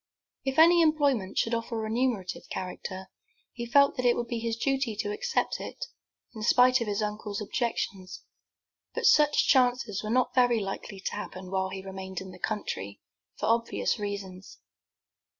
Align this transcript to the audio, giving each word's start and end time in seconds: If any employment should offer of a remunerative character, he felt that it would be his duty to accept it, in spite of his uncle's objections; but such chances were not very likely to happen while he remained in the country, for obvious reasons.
If 0.45 0.57
any 0.57 0.81
employment 0.81 1.37
should 1.37 1.53
offer 1.53 1.75
of 1.77 1.81
a 1.81 1.83
remunerative 1.83 2.49
character, 2.49 3.11
he 3.53 3.67
felt 3.67 3.95
that 3.97 4.05
it 4.07 4.15
would 4.15 4.27
be 4.27 4.39
his 4.39 4.57
duty 4.57 4.95
to 4.95 5.11
accept 5.11 5.59
it, 5.59 5.85
in 6.33 6.41
spite 6.41 6.81
of 6.81 6.87
his 6.87 7.03
uncle's 7.03 7.39
objections; 7.39 8.23
but 8.95 9.05
such 9.05 9.47
chances 9.47 10.01
were 10.03 10.09
not 10.09 10.33
very 10.33 10.59
likely 10.59 10.99
to 11.01 11.15
happen 11.15 11.51
while 11.51 11.69
he 11.69 11.83
remained 11.85 12.19
in 12.19 12.31
the 12.31 12.39
country, 12.39 12.99
for 13.37 13.45
obvious 13.45 13.99
reasons. 13.99 14.57